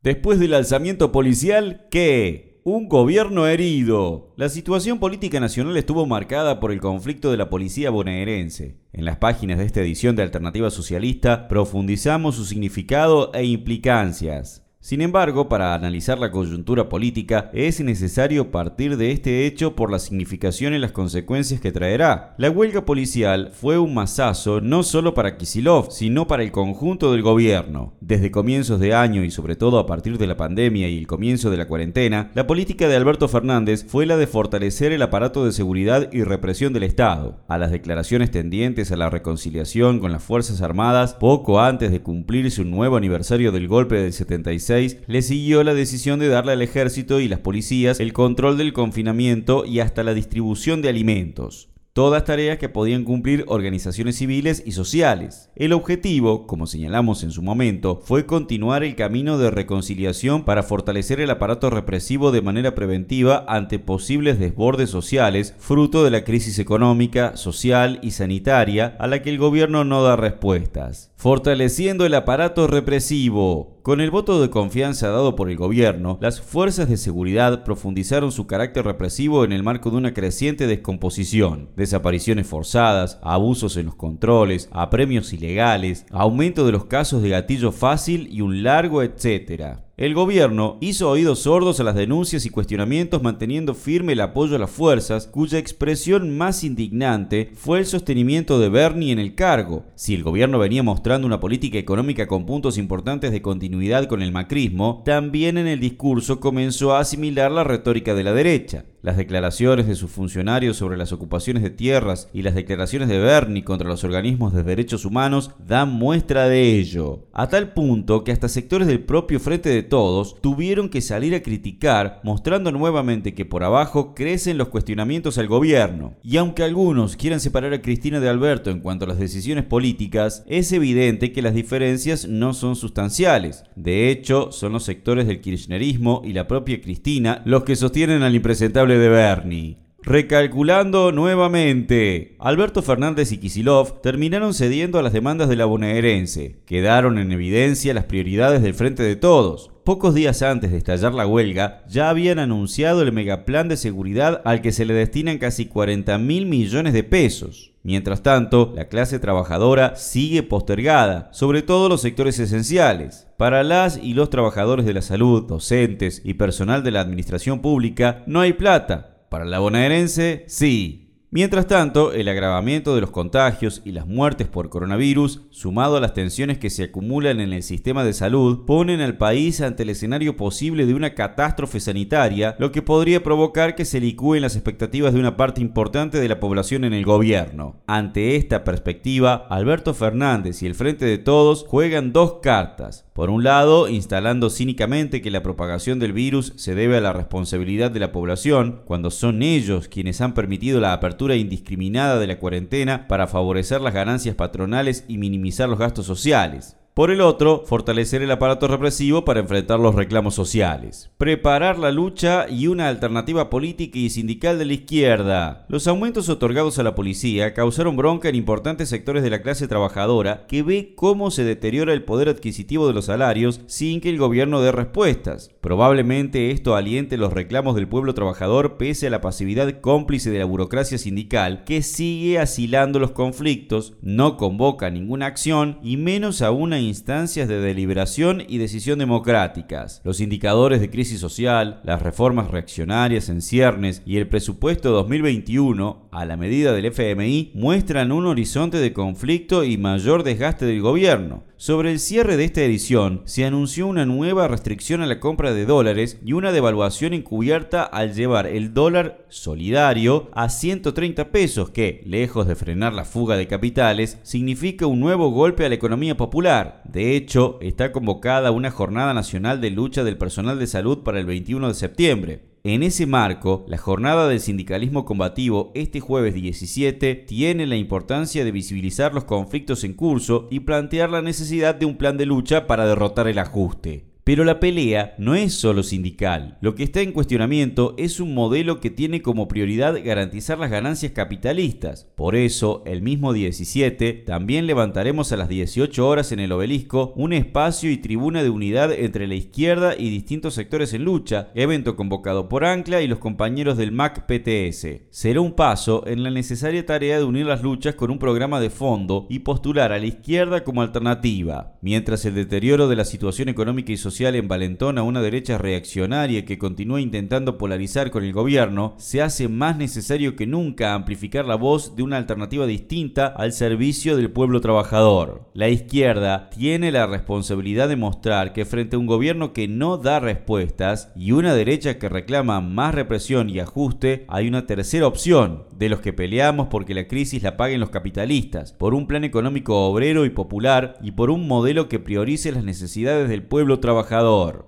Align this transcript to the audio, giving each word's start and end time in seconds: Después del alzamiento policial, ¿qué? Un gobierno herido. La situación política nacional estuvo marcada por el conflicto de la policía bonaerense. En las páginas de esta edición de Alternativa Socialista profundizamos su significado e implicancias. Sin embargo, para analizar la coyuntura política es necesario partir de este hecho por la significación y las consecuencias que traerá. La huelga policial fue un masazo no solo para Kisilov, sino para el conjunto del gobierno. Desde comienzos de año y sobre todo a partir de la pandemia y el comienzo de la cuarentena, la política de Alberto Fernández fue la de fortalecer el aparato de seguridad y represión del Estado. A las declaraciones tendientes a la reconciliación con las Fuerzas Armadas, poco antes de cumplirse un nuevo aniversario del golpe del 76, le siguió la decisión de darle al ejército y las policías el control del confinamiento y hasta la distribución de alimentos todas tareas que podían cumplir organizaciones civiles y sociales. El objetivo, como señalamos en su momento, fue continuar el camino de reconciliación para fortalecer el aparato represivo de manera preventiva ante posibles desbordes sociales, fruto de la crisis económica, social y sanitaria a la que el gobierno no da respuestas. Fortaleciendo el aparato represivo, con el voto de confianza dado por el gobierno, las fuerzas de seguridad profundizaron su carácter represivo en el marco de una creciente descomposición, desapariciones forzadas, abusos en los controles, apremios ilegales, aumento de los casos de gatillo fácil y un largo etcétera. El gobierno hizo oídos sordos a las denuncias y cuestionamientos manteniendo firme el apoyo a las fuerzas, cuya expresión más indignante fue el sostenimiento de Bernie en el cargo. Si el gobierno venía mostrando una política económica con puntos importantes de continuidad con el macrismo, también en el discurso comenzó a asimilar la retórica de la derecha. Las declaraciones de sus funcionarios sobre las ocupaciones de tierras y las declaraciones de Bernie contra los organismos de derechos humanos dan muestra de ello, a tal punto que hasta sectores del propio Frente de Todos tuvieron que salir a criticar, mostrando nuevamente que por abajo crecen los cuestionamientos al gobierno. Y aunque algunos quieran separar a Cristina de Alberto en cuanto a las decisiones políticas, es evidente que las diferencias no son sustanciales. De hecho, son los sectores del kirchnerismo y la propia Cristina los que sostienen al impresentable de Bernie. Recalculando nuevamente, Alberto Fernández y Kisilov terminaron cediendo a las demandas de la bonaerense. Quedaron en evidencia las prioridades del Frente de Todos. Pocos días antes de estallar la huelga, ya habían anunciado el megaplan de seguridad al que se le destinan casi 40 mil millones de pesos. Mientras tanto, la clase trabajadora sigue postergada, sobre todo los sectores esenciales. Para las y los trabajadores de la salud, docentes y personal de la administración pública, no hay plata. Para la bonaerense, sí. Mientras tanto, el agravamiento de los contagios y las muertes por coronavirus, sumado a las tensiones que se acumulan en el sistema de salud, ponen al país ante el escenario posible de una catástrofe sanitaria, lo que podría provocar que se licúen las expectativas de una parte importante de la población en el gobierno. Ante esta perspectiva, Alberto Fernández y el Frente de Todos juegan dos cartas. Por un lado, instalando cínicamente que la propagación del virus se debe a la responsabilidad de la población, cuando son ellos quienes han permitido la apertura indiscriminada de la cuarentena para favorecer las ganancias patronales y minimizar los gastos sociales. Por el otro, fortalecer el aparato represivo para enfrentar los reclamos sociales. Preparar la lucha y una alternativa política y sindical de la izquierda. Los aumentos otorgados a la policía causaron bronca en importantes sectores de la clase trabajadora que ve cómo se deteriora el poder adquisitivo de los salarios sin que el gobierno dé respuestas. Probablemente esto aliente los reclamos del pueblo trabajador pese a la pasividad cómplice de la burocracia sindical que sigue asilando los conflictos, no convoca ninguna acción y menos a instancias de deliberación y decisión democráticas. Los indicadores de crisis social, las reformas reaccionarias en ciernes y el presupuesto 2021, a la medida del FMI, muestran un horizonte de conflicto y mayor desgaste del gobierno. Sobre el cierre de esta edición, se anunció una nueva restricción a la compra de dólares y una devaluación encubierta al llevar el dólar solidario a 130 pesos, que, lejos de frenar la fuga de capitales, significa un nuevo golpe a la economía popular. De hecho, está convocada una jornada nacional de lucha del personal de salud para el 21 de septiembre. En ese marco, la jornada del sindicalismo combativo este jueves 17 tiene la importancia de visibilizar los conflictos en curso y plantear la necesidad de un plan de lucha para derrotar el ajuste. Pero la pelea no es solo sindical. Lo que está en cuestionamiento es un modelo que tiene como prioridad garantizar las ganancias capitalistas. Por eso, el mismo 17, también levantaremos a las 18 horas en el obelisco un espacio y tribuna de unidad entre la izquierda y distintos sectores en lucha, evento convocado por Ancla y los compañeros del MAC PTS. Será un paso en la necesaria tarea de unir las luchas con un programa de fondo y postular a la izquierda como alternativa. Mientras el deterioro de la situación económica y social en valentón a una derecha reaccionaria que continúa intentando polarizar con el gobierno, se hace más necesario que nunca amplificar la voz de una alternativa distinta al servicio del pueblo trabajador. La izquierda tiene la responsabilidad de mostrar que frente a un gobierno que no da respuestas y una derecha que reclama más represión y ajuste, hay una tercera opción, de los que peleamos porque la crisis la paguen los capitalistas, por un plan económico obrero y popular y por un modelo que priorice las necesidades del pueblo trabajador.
Después 0.00 0.38
del 0.38 0.54
alzamiento 0.54 1.10
policial, 1.10 1.88
¿qué? 1.90 2.60
Un 2.62 2.88
gobierno 2.88 3.48
herido. 3.48 4.32
La 4.36 4.48
situación 4.48 5.00
política 5.00 5.40
nacional 5.40 5.76
estuvo 5.76 6.06
marcada 6.06 6.60
por 6.60 6.70
el 6.70 6.80
conflicto 6.80 7.32
de 7.32 7.36
la 7.36 7.50
policía 7.50 7.90
bonaerense. 7.90 8.78
En 8.92 9.04
las 9.04 9.16
páginas 9.16 9.58
de 9.58 9.64
esta 9.64 9.80
edición 9.80 10.14
de 10.14 10.22
Alternativa 10.22 10.70
Socialista 10.70 11.48
profundizamos 11.48 12.36
su 12.36 12.44
significado 12.44 13.32
e 13.34 13.44
implicancias. 13.44 14.67
Sin 14.80 15.00
embargo, 15.00 15.48
para 15.48 15.74
analizar 15.74 16.20
la 16.20 16.30
coyuntura 16.30 16.88
política 16.88 17.50
es 17.52 17.80
necesario 17.80 18.52
partir 18.52 18.96
de 18.96 19.10
este 19.10 19.44
hecho 19.44 19.74
por 19.74 19.90
la 19.90 19.98
significación 19.98 20.72
y 20.72 20.78
las 20.78 20.92
consecuencias 20.92 21.60
que 21.60 21.72
traerá. 21.72 22.36
La 22.38 22.48
huelga 22.48 22.84
policial 22.84 23.50
fue 23.52 23.76
un 23.76 23.92
masazo 23.92 24.60
no 24.60 24.84
solo 24.84 25.14
para 25.14 25.36
Kisilov, 25.36 25.90
sino 25.90 26.28
para 26.28 26.44
el 26.44 26.52
conjunto 26.52 27.10
del 27.10 27.22
gobierno. 27.22 27.94
Desde 28.00 28.30
comienzos 28.30 28.78
de 28.78 28.94
año 28.94 29.24
y 29.24 29.32
sobre 29.32 29.56
todo 29.56 29.80
a 29.80 29.86
partir 29.86 30.16
de 30.16 30.28
la 30.28 30.36
pandemia 30.36 30.88
y 30.88 30.96
el 30.96 31.08
comienzo 31.08 31.50
de 31.50 31.56
la 31.56 31.66
cuarentena, 31.66 32.30
la 32.36 32.46
política 32.46 32.86
de 32.86 32.96
Alberto 32.96 33.26
Fernández 33.26 33.84
fue 33.84 34.06
la 34.06 34.16
de 34.16 34.28
fortalecer 34.28 34.92
el 34.92 35.02
aparato 35.02 35.44
de 35.44 35.52
seguridad 35.52 36.08
y 36.12 36.22
represión 36.22 36.72
del 36.72 36.84
Estado. 36.84 37.40
A 37.48 37.58
las 37.58 37.72
declaraciones 37.72 38.30
tendientes 38.30 38.92
a 38.92 38.96
la 38.96 39.10
reconciliación 39.10 39.98
con 39.98 40.12
las 40.12 40.22
Fuerzas 40.22 40.62
Armadas, 40.62 41.14
poco 41.14 41.60
antes 41.60 41.90
de 41.90 42.00
cumplirse 42.00 42.62
un 42.62 42.70
nuevo 42.70 42.96
aniversario 42.96 43.50
del 43.50 43.66
golpe 43.66 43.96
del 43.96 44.12
76, 44.12 44.68
le 45.06 45.22
siguió 45.22 45.62
la 45.64 45.74
decisión 45.74 46.18
de 46.18 46.28
darle 46.28 46.52
al 46.52 46.62
ejército 46.62 47.20
y 47.20 47.28
las 47.28 47.40
policías 47.40 48.00
el 48.00 48.12
control 48.12 48.58
del 48.58 48.72
confinamiento 48.72 49.64
y 49.64 49.80
hasta 49.80 50.04
la 50.04 50.14
distribución 50.14 50.82
de 50.82 50.88
alimentos 50.88 51.68
todas 51.98 52.24
tareas 52.24 52.58
que 52.58 52.68
podían 52.68 53.02
cumplir 53.02 53.44
organizaciones 53.48 54.18
civiles 54.18 54.62
y 54.64 54.70
sociales. 54.70 55.50
El 55.56 55.72
objetivo, 55.72 56.46
como 56.46 56.68
señalamos 56.68 57.24
en 57.24 57.32
su 57.32 57.42
momento, 57.42 58.00
fue 58.04 58.24
continuar 58.24 58.84
el 58.84 58.94
camino 58.94 59.36
de 59.36 59.50
reconciliación 59.50 60.44
para 60.44 60.62
fortalecer 60.62 61.20
el 61.20 61.28
aparato 61.28 61.70
represivo 61.70 62.30
de 62.30 62.40
manera 62.40 62.76
preventiva 62.76 63.44
ante 63.48 63.80
posibles 63.80 64.38
desbordes 64.38 64.90
sociales, 64.90 65.56
fruto 65.58 66.04
de 66.04 66.12
la 66.12 66.22
crisis 66.22 66.60
económica, 66.60 67.36
social 67.36 67.98
y 68.00 68.12
sanitaria 68.12 68.96
a 69.00 69.08
la 69.08 69.20
que 69.20 69.30
el 69.30 69.38
gobierno 69.38 69.82
no 69.82 70.04
da 70.04 70.14
respuestas. 70.14 71.10
Fortaleciendo 71.16 72.06
el 72.06 72.14
aparato 72.14 72.68
represivo, 72.68 73.77
con 73.88 74.02
el 74.02 74.10
voto 74.10 74.42
de 74.42 74.50
confianza 74.50 75.08
dado 75.08 75.34
por 75.34 75.48
el 75.48 75.56
gobierno, 75.56 76.18
las 76.20 76.42
fuerzas 76.42 76.90
de 76.90 76.98
seguridad 76.98 77.64
profundizaron 77.64 78.32
su 78.32 78.46
carácter 78.46 78.84
represivo 78.84 79.44
en 79.44 79.52
el 79.52 79.62
marco 79.62 79.90
de 79.90 79.96
una 79.96 80.12
creciente 80.12 80.66
descomposición, 80.66 81.70
desapariciones 81.74 82.46
forzadas, 82.46 83.18
abusos 83.22 83.78
en 83.78 83.86
los 83.86 83.94
controles, 83.94 84.68
apremios 84.72 85.32
ilegales, 85.32 86.04
aumento 86.10 86.66
de 86.66 86.72
los 86.72 86.84
casos 86.84 87.22
de 87.22 87.30
gatillo 87.30 87.72
fácil 87.72 88.28
y 88.30 88.42
un 88.42 88.62
largo 88.62 89.02
etcétera. 89.02 89.87
El 89.98 90.14
gobierno 90.14 90.78
hizo 90.80 91.10
oídos 91.10 91.40
sordos 91.40 91.80
a 91.80 91.82
las 91.82 91.96
denuncias 91.96 92.46
y 92.46 92.50
cuestionamientos 92.50 93.20
manteniendo 93.20 93.74
firme 93.74 94.12
el 94.12 94.20
apoyo 94.20 94.54
a 94.54 94.60
las 94.60 94.70
fuerzas, 94.70 95.26
cuya 95.26 95.58
expresión 95.58 96.38
más 96.38 96.62
indignante 96.62 97.50
fue 97.56 97.80
el 97.80 97.84
sostenimiento 97.84 98.60
de 98.60 98.68
Bernie 98.68 99.10
en 99.10 99.18
el 99.18 99.34
cargo. 99.34 99.86
Si 99.96 100.14
el 100.14 100.22
gobierno 100.22 100.60
venía 100.60 100.84
mostrando 100.84 101.26
una 101.26 101.40
política 101.40 101.78
económica 101.78 102.28
con 102.28 102.46
puntos 102.46 102.78
importantes 102.78 103.32
de 103.32 103.42
continuidad 103.42 104.06
con 104.06 104.22
el 104.22 104.30
macrismo, 104.30 105.02
también 105.04 105.58
en 105.58 105.66
el 105.66 105.80
discurso 105.80 106.38
comenzó 106.38 106.94
a 106.94 107.00
asimilar 107.00 107.50
la 107.50 107.64
retórica 107.64 108.14
de 108.14 108.22
la 108.22 108.32
derecha. 108.32 108.84
Las 109.00 109.16
declaraciones 109.16 109.86
de 109.86 109.94
sus 109.94 110.10
funcionarios 110.10 110.76
sobre 110.76 110.96
las 110.96 111.12
ocupaciones 111.12 111.62
de 111.62 111.70
tierras 111.70 112.28
y 112.32 112.42
las 112.42 112.56
declaraciones 112.56 113.08
de 113.08 113.18
Bernie 113.18 113.62
contra 113.62 113.86
los 113.86 114.02
organismos 114.02 114.52
de 114.52 114.64
derechos 114.64 115.04
humanos 115.04 115.52
dan 115.64 115.92
muestra 115.92 116.48
de 116.48 116.78
ello, 116.78 117.26
a 117.32 117.48
tal 117.48 117.72
punto 117.74 118.24
que 118.24 118.32
hasta 118.32 118.48
sectores 118.48 118.88
del 118.88 119.00
propio 119.00 119.38
Frente 119.38 119.68
de 119.68 119.84
Todos 119.84 120.40
tuvieron 120.40 120.88
que 120.88 121.00
salir 121.00 121.34
a 121.36 121.42
criticar, 121.42 122.20
mostrando 122.24 122.72
nuevamente 122.72 123.34
que 123.34 123.44
por 123.44 123.62
abajo 123.62 124.14
crecen 124.16 124.58
los 124.58 124.68
cuestionamientos 124.68 125.38
al 125.38 125.46
gobierno. 125.46 126.14
Y 126.24 126.36
aunque 126.36 126.64
algunos 126.64 127.14
quieran 127.14 127.38
separar 127.38 127.72
a 127.72 127.82
Cristina 127.82 128.18
de 128.18 128.28
Alberto 128.28 128.70
en 128.70 128.80
cuanto 128.80 129.04
a 129.04 129.08
las 129.08 129.20
decisiones 129.20 129.64
políticas, 129.64 130.42
es 130.48 130.72
evidente 130.72 131.30
que 131.30 131.42
las 131.42 131.54
diferencias 131.54 132.26
no 132.26 132.52
son 132.52 132.74
sustanciales. 132.74 133.62
De 133.76 134.10
hecho, 134.10 134.50
son 134.50 134.72
los 134.72 134.82
sectores 134.82 135.28
del 135.28 135.40
kirchnerismo 135.40 136.22
y 136.24 136.32
la 136.32 136.48
propia 136.48 136.80
Cristina 136.80 137.42
los 137.44 137.62
que 137.62 137.76
sostienen 137.76 138.22
al 138.22 138.34
impresentable 138.34 138.87
de 138.96 139.08
Bernie. 139.08 139.88
Recalculando 140.02 141.12
nuevamente, 141.12 142.36
Alberto 142.38 142.80
Fernández 142.80 143.30
y 143.32 143.36
Kisilov 143.36 144.00
terminaron 144.00 144.54
cediendo 144.54 144.98
a 144.98 145.02
las 145.02 145.12
demandas 145.12 145.50
de 145.50 145.56
la 145.56 145.66
bonaerense. 145.66 146.62
Quedaron 146.64 147.18
en 147.18 147.30
evidencia 147.32 147.92
las 147.92 148.04
prioridades 148.04 148.62
del 148.62 148.72
Frente 148.72 149.02
de 149.02 149.16
Todos. 149.16 149.70
Pocos 149.84 150.14
días 150.14 150.40
antes 150.42 150.70
de 150.70 150.78
estallar 150.78 151.12
la 151.12 151.26
huelga, 151.26 151.82
ya 151.88 152.08
habían 152.08 152.38
anunciado 152.38 153.02
el 153.02 153.12
megaplan 153.12 153.68
de 153.68 153.76
seguridad 153.76 154.40
al 154.44 154.62
que 154.62 154.72
se 154.72 154.86
le 154.86 154.94
destinan 154.94 155.38
casi 155.38 155.66
40 155.66 156.16
mil 156.16 156.46
millones 156.46 156.94
de 156.94 157.04
pesos. 157.04 157.72
Mientras 157.88 158.22
tanto, 158.22 158.74
la 158.76 158.88
clase 158.88 159.18
trabajadora 159.18 159.96
sigue 159.96 160.42
postergada, 160.42 161.30
sobre 161.32 161.62
todo 161.62 161.88
los 161.88 162.02
sectores 162.02 162.38
esenciales. 162.38 163.26
Para 163.38 163.62
las 163.62 163.96
y 163.96 164.12
los 164.12 164.28
trabajadores 164.28 164.84
de 164.84 164.92
la 164.92 165.00
salud, 165.00 165.46
docentes 165.48 166.20
y 166.22 166.34
personal 166.34 166.84
de 166.84 166.90
la 166.90 167.00
administración 167.00 167.60
pública, 167.62 168.24
no 168.26 168.42
hay 168.42 168.52
plata. 168.52 169.24
Para 169.30 169.46
la 169.46 169.60
bonaerense, 169.60 170.44
sí. 170.48 171.07
Mientras 171.30 171.66
tanto, 171.66 172.14
el 172.14 172.26
agravamiento 172.26 172.94
de 172.94 173.02
los 173.02 173.10
contagios 173.10 173.82
y 173.84 173.92
las 173.92 174.06
muertes 174.06 174.48
por 174.48 174.70
coronavirus, 174.70 175.42
sumado 175.50 175.98
a 175.98 176.00
las 176.00 176.14
tensiones 176.14 176.56
que 176.56 176.70
se 176.70 176.84
acumulan 176.84 177.38
en 177.40 177.52
el 177.52 177.62
sistema 177.62 178.02
de 178.02 178.14
salud, 178.14 178.64
ponen 178.64 179.02
al 179.02 179.18
país 179.18 179.60
ante 179.60 179.82
el 179.82 179.90
escenario 179.90 180.38
posible 180.38 180.86
de 180.86 180.94
una 180.94 181.14
catástrofe 181.14 181.80
sanitaria, 181.80 182.56
lo 182.58 182.72
que 182.72 182.80
podría 182.80 183.22
provocar 183.22 183.74
que 183.74 183.84
se 183.84 184.00
licúen 184.00 184.40
las 184.40 184.56
expectativas 184.56 185.12
de 185.12 185.20
una 185.20 185.36
parte 185.36 185.60
importante 185.60 186.18
de 186.18 186.28
la 186.30 186.40
población 186.40 186.84
en 186.84 186.94
el 186.94 187.04
gobierno. 187.04 187.82
Ante 187.86 188.36
esta 188.36 188.64
perspectiva, 188.64 189.46
Alberto 189.50 189.92
Fernández 189.92 190.62
y 190.62 190.66
el 190.66 190.74
Frente 190.74 191.04
de 191.04 191.18
Todos 191.18 191.66
juegan 191.68 192.14
dos 192.14 192.38
cartas. 192.40 193.04
Por 193.18 193.30
un 193.30 193.42
lado, 193.42 193.88
instalando 193.88 194.48
cínicamente 194.48 195.20
que 195.20 195.32
la 195.32 195.42
propagación 195.42 195.98
del 195.98 196.12
virus 196.12 196.52
se 196.54 196.76
debe 196.76 196.98
a 196.98 197.00
la 197.00 197.12
responsabilidad 197.12 197.90
de 197.90 197.98
la 197.98 198.12
población, 198.12 198.82
cuando 198.84 199.10
son 199.10 199.42
ellos 199.42 199.88
quienes 199.88 200.20
han 200.20 200.34
permitido 200.34 200.78
la 200.78 200.92
apertura 200.92 201.34
indiscriminada 201.34 202.20
de 202.20 202.28
la 202.28 202.38
cuarentena 202.38 203.08
para 203.08 203.26
favorecer 203.26 203.80
las 203.80 203.92
ganancias 203.92 204.36
patronales 204.36 205.04
y 205.08 205.18
minimizar 205.18 205.68
los 205.68 205.80
gastos 205.80 206.06
sociales. 206.06 206.77
Por 206.98 207.12
el 207.12 207.20
otro, 207.20 207.62
fortalecer 207.64 208.22
el 208.22 208.30
aparato 208.32 208.66
represivo 208.66 209.24
para 209.24 209.38
enfrentar 209.38 209.78
los 209.78 209.94
reclamos 209.94 210.34
sociales. 210.34 211.12
Preparar 211.16 211.78
la 211.78 211.92
lucha 211.92 212.48
y 212.50 212.66
una 212.66 212.88
alternativa 212.88 213.50
política 213.50 214.00
y 214.00 214.10
sindical 214.10 214.58
de 214.58 214.64
la 214.64 214.72
izquierda. 214.72 215.64
Los 215.68 215.86
aumentos 215.86 216.28
otorgados 216.28 216.80
a 216.80 216.82
la 216.82 216.96
policía 216.96 217.54
causaron 217.54 217.96
bronca 217.96 218.28
en 218.28 218.34
importantes 218.34 218.88
sectores 218.88 219.22
de 219.22 219.30
la 219.30 219.42
clase 219.42 219.68
trabajadora 219.68 220.44
que 220.48 220.64
ve 220.64 220.94
cómo 220.96 221.30
se 221.30 221.44
deteriora 221.44 221.92
el 221.92 222.02
poder 222.02 222.30
adquisitivo 222.30 222.88
de 222.88 222.94
los 222.94 223.04
salarios 223.04 223.60
sin 223.68 224.00
que 224.00 224.08
el 224.08 224.18
gobierno 224.18 224.60
dé 224.60 224.72
respuestas. 224.72 225.52
Probablemente 225.60 226.50
esto 226.50 226.74
aliente 226.74 227.16
los 227.16 227.32
reclamos 227.32 227.76
del 227.76 227.86
pueblo 227.86 228.12
trabajador 228.14 228.76
pese 228.76 229.06
a 229.06 229.10
la 229.10 229.20
pasividad 229.20 229.80
cómplice 229.80 230.32
de 230.32 230.40
la 230.40 230.46
burocracia 230.46 230.98
sindical 230.98 231.62
que 231.62 231.82
sigue 231.82 232.40
asilando 232.40 232.98
los 232.98 233.12
conflictos, 233.12 233.94
no 234.02 234.36
convoca 234.36 234.90
ninguna 234.90 235.26
acción 235.26 235.78
y 235.84 235.96
menos 235.96 236.42
a 236.42 236.50
instancias 236.88 237.46
de 237.46 237.60
deliberación 237.60 238.42
y 238.48 238.58
decisión 238.58 238.98
democráticas. 238.98 240.00
Los 240.04 240.20
indicadores 240.20 240.80
de 240.80 240.90
crisis 240.90 241.20
social, 241.20 241.80
las 241.84 242.02
reformas 242.02 242.50
reaccionarias 242.50 243.28
en 243.28 243.42
ciernes 243.42 244.02
y 244.04 244.16
el 244.16 244.28
presupuesto 244.28 244.90
2021, 244.90 246.08
a 246.10 246.24
la 246.24 246.36
medida 246.36 246.72
del 246.72 246.86
FMI, 246.86 247.52
muestran 247.54 248.10
un 248.10 248.26
horizonte 248.26 248.78
de 248.78 248.92
conflicto 248.92 249.62
y 249.62 249.78
mayor 249.78 250.24
desgaste 250.24 250.66
del 250.66 250.80
gobierno. 250.80 251.44
Sobre 251.60 251.90
el 251.90 251.98
cierre 251.98 252.36
de 252.36 252.44
esta 252.44 252.62
edición, 252.62 253.22
se 253.24 253.44
anunció 253.44 253.88
una 253.88 254.06
nueva 254.06 254.46
restricción 254.46 255.02
a 255.02 255.06
la 255.06 255.18
compra 255.18 255.52
de 255.52 255.66
dólares 255.66 256.20
y 256.24 256.34
una 256.34 256.52
devaluación 256.52 257.14
encubierta 257.14 257.82
al 257.82 258.14
llevar 258.14 258.46
el 258.46 258.74
dólar 258.74 259.24
solidario 259.28 260.30
a 260.34 260.50
130 260.50 261.32
pesos, 261.32 261.70
que, 261.70 262.00
lejos 262.06 262.46
de 262.46 262.54
frenar 262.54 262.92
la 262.92 263.04
fuga 263.04 263.36
de 263.36 263.48
capitales, 263.48 264.18
significa 264.22 264.86
un 264.86 265.00
nuevo 265.00 265.32
golpe 265.32 265.66
a 265.66 265.68
la 265.68 265.74
economía 265.74 266.16
popular. 266.16 266.80
De 266.84 267.16
hecho, 267.16 267.58
está 267.60 267.90
convocada 267.90 268.52
una 268.52 268.70
jornada 268.70 269.12
nacional 269.12 269.60
de 269.60 269.70
lucha 269.70 270.04
del 270.04 270.16
personal 270.16 270.60
de 270.60 270.68
salud 270.68 270.98
para 270.98 271.18
el 271.18 271.26
21 271.26 271.66
de 271.66 271.74
septiembre. 271.74 272.47
En 272.64 272.82
ese 272.82 273.06
marco, 273.06 273.64
la 273.68 273.78
jornada 273.78 274.28
del 274.28 274.40
sindicalismo 274.40 275.04
combativo 275.04 275.70
este 275.74 276.00
jueves 276.00 276.34
17 276.34 277.14
tiene 277.14 277.66
la 277.66 277.76
importancia 277.76 278.44
de 278.44 278.50
visibilizar 278.50 279.14
los 279.14 279.24
conflictos 279.24 279.84
en 279.84 279.94
curso 279.94 280.48
y 280.50 280.60
plantear 280.60 281.10
la 281.10 281.22
necesidad 281.22 281.76
de 281.76 281.86
un 281.86 281.96
plan 281.96 282.16
de 282.16 282.26
lucha 282.26 282.66
para 282.66 282.86
derrotar 282.86 283.28
el 283.28 283.38
ajuste. 283.38 284.07
Pero 284.28 284.44
la 284.44 284.60
pelea 284.60 285.14
no 285.16 285.34
es 285.34 285.54
solo 285.54 285.82
sindical. 285.82 286.58
Lo 286.60 286.74
que 286.74 286.82
está 286.82 287.00
en 287.00 287.12
cuestionamiento 287.12 287.94
es 287.96 288.20
un 288.20 288.34
modelo 288.34 288.78
que 288.78 288.90
tiene 288.90 289.22
como 289.22 289.48
prioridad 289.48 289.96
garantizar 290.04 290.58
las 290.58 290.70
ganancias 290.70 291.12
capitalistas. 291.12 292.06
Por 292.14 292.36
eso, 292.36 292.82
el 292.84 293.00
mismo 293.00 293.32
17, 293.32 294.12
también 294.26 294.66
levantaremos 294.66 295.32
a 295.32 295.38
las 295.38 295.48
18 295.48 296.06
horas 296.06 296.30
en 296.30 296.40
el 296.40 296.52
obelisco 296.52 297.14
un 297.16 297.32
espacio 297.32 297.90
y 297.90 297.96
tribuna 297.96 298.42
de 298.42 298.50
unidad 298.50 298.92
entre 298.92 299.26
la 299.26 299.34
izquierda 299.34 299.94
y 299.96 300.10
distintos 300.10 300.52
sectores 300.52 300.92
en 300.92 301.04
lucha, 301.04 301.48
evento 301.54 301.96
convocado 301.96 302.50
por 302.50 302.66
Ancla 302.66 303.00
y 303.00 303.08
los 303.08 303.20
compañeros 303.20 303.78
del 303.78 303.92
MAC 303.92 304.26
PTS. 304.26 305.08
Será 305.08 305.40
un 305.40 305.52
paso 305.52 306.06
en 306.06 306.22
la 306.22 306.30
necesaria 306.30 306.84
tarea 306.84 307.16
de 307.16 307.24
unir 307.24 307.46
las 307.46 307.62
luchas 307.62 307.94
con 307.94 308.10
un 308.10 308.18
programa 308.18 308.60
de 308.60 308.68
fondo 308.68 309.26
y 309.30 309.38
postular 309.38 309.90
a 309.90 309.98
la 309.98 310.04
izquierda 310.04 310.64
como 310.64 310.82
alternativa. 310.82 311.78
Mientras 311.80 312.26
el 312.26 312.34
deterioro 312.34 312.88
de 312.88 312.96
la 312.96 313.06
situación 313.06 313.48
económica 313.48 313.90
y 313.90 313.96
social 313.96 314.17
en 314.26 314.48
valentón 314.48 314.98
a 314.98 315.04
una 315.04 315.22
derecha 315.22 315.58
reaccionaria 315.58 316.44
que 316.44 316.58
continúa 316.58 317.00
intentando 317.00 317.56
polarizar 317.56 318.10
con 318.10 318.24
el 318.24 318.32
gobierno, 318.32 318.94
se 318.98 319.22
hace 319.22 319.48
más 319.48 319.76
necesario 319.76 320.34
que 320.34 320.46
nunca 320.46 320.94
amplificar 320.94 321.44
la 321.44 321.54
voz 321.54 321.94
de 321.94 322.02
una 322.02 322.16
alternativa 322.16 322.66
distinta 322.66 323.28
al 323.28 323.52
servicio 323.52 324.16
del 324.16 324.32
pueblo 324.32 324.60
trabajador. 324.60 325.42
La 325.54 325.68
izquierda 325.68 326.50
tiene 326.50 326.90
la 326.90 327.06
responsabilidad 327.06 327.88
de 327.88 327.94
mostrar 327.94 328.52
que 328.52 328.64
frente 328.64 328.96
a 328.96 328.98
un 328.98 329.06
gobierno 329.06 329.52
que 329.52 329.68
no 329.68 329.98
da 329.98 330.18
respuestas 330.18 331.12
y 331.14 331.30
una 331.30 331.54
derecha 331.54 331.98
que 331.98 332.08
reclama 332.08 332.60
más 332.60 332.96
represión 332.96 333.48
y 333.48 333.60
ajuste, 333.60 334.24
hay 334.26 334.48
una 334.48 334.66
tercera 334.66 335.06
opción, 335.06 335.64
de 335.76 335.88
los 335.88 336.00
que 336.00 336.12
peleamos 336.12 336.66
porque 336.68 336.94
la 336.94 337.06
crisis 337.06 337.44
la 337.44 337.56
paguen 337.56 337.78
los 337.78 337.90
capitalistas, 337.90 338.72
por 338.72 338.94
un 338.94 339.06
plan 339.06 339.22
económico 339.22 339.86
obrero 339.86 340.24
y 340.24 340.30
popular 340.30 340.98
y 341.02 341.12
por 341.12 341.30
un 341.30 341.46
modelo 341.46 341.88
que 341.88 342.00
priorice 342.00 342.50
las 342.50 342.64
necesidades 342.64 343.28
del 343.28 343.44
pueblo 343.44 343.78
trabajador. 344.08 344.64